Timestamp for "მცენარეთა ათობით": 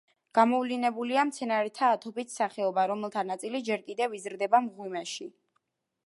1.31-2.33